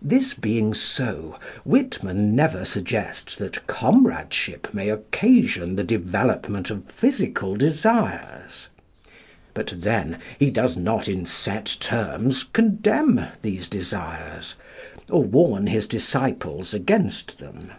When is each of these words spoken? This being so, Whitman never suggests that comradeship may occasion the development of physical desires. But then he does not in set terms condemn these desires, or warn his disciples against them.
This 0.00 0.32
being 0.32 0.74
so, 0.74 1.36
Whitman 1.64 2.36
never 2.36 2.64
suggests 2.64 3.34
that 3.38 3.66
comradeship 3.66 4.72
may 4.72 4.88
occasion 4.90 5.74
the 5.74 5.82
development 5.82 6.70
of 6.70 6.84
physical 6.88 7.56
desires. 7.56 8.68
But 9.52 9.72
then 9.78 10.20
he 10.38 10.52
does 10.52 10.76
not 10.76 11.08
in 11.08 11.26
set 11.26 11.78
terms 11.80 12.44
condemn 12.44 13.26
these 13.42 13.68
desires, 13.68 14.54
or 15.10 15.24
warn 15.24 15.66
his 15.66 15.88
disciples 15.88 16.72
against 16.72 17.40
them. 17.40 17.72